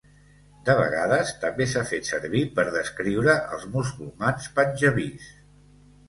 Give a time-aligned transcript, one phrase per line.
[0.67, 5.29] De vegades, també s'ha fet servir per descriure els musulmans panjabis.